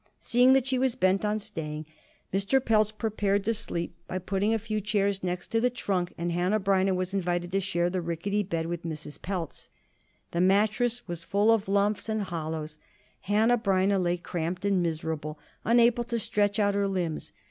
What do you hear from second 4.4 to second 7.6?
a few chairs next to the trunk, and Hanneh Breineh was invited to